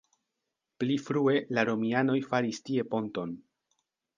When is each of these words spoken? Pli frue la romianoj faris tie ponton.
Pli 0.83 0.95
frue 1.09 1.35
la 1.57 1.65
romianoj 1.71 2.17
faris 2.31 2.63
tie 2.71 2.87
ponton. 2.95 3.37